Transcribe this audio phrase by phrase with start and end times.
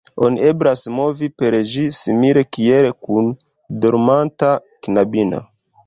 [0.27, 3.31] Oni eblas movi per ĝi simile kiel kun
[3.85, 4.53] dormanta
[4.89, 5.49] knabino.